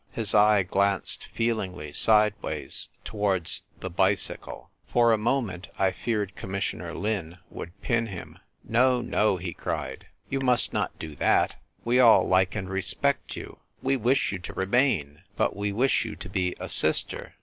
His 0.13 0.33
eye 0.33 0.63
glanced 0.63 1.27
feelingly 1.31 1.91
sideways 1.91 2.89
towards 3.03 3.61
the 3.81 3.89
bicycle. 3.91 4.71
For 4.87 5.13
a 5.13 5.17
moment 5.19 5.67
I 5.77 5.91
feared 5.91 6.35
Commissioner 6.35 6.95
Lin 6.95 7.37
would 7.51 7.79
pin 7.83 8.07
him." 8.07 8.39
No, 8.63 9.01
no," 9.01 9.37
he 9.37 9.53
cried. 9.53 10.07
"You 10.27 10.39
80 10.39 10.39
THE 10.39 10.39
TYPE 10.39 10.39
WRITER 10.39 10.39
GIRL. 10.39 10.45
must 10.47 10.73
not 10.73 10.97
do 10.99 11.15
that. 11.17 11.55
We 11.85 11.99
all 11.99 12.27
like 12.27 12.55
and 12.55 12.67
respect 12.67 13.35
you. 13.37 13.59
We 13.83 13.95
wish 13.95 14.31
you 14.31 14.39
to 14.39 14.53
remain. 14.55 15.21
But 15.37 15.55
we 15.55 15.71
wish 15.71 16.03
you 16.03 16.15
to 16.15 16.29
be 16.29 16.55
a 16.59 16.67
sister. 16.67 17.35